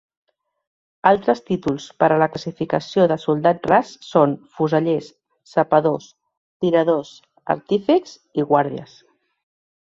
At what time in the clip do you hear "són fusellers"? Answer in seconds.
4.07-5.13